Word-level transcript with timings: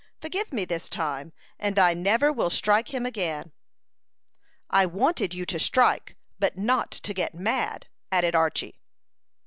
Forgive 0.19 0.51
me 0.51 0.65
this 0.65 0.89
time, 0.89 1.31
and 1.59 1.77
I 1.77 1.93
never 1.93 2.33
will 2.33 2.49
strike 2.49 2.91
him 2.91 3.05
again." 3.05 3.51
"I 4.67 4.83
wanted 4.87 5.35
you 5.35 5.45
to 5.45 5.59
strike, 5.59 6.15
but 6.39 6.57
not 6.57 6.89
to 6.89 7.13
get 7.13 7.35
mad," 7.35 7.85
added 8.11 8.33
Archy. 8.33 8.79